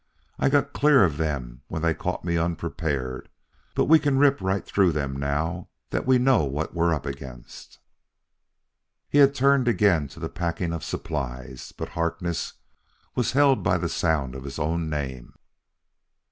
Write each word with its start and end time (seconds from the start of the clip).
I 0.39 0.49
got 0.49 0.73
clear 0.73 1.03
of 1.03 1.17
them 1.17 1.61
when 1.67 1.83
they 1.83 1.93
caught 1.93 2.25
me 2.25 2.35
unprepared, 2.35 3.29
but 3.75 3.85
we 3.85 3.99
can 3.99 4.17
rip 4.17 4.41
right 4.41 4.65
through 4.65 4.93
them 4.93 5.13
now 5.15 5.69
that 5.91 6.07
we 6.07 6.17
know 6.17 6.43
what 6.43 6.73
we're 6.73 6.91
up 6.91 7.05
against." 7.05 7.77
He 9.11 9.19
had 9.19 9.35
turned 9.35 9.67
again 9.67 10.07
to 10.07 10.19
the 10.19 10.27
packing 10.27 10.73
of 10.73 10.83
supplies, 10.83 11.71
but 11.77 11.89
Harkness 11.89 12.53
was 13.13 13.33
held 13.33 13.61
by 13.61 13.77
the 13.77 13.87
sound 13.89 14.33
of 14.33 14.43
his 14.43 14.57
own 14.57 14.89
name. 14.89 15.35